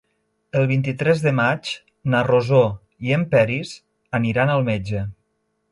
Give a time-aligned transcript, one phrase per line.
[0.61, 1.73] El vint-i-tres de maig
[2.15, 2.63] na Rosó
[3.09, 3.79] i en Peris
[4.21, 5.07] aniran al metge.